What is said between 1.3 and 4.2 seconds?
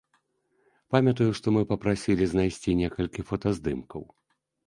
што мы папрасілі знайсці некалькі фотаздымкаў.